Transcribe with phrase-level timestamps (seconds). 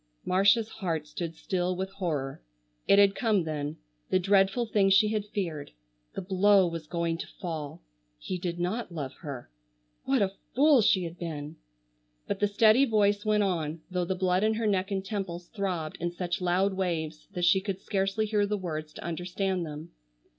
[0.25, 2.41] Marcia's heart stood still with horror.
[2.87, 3.77] It had come then,
[4.09, 5.69] the dreadful thing she had feared.
[6.15, 7.83] The blow was going to fall.
[8.17, 9.51] He did not love her!
[10.05, 11.57] What a fool she had been!
[12.25, 15.97] But the steady voice went on, though the blood in her neck and temples throbbed
[15.99, 19.91] in such loud waves that she could scarcely hear the words to understand them.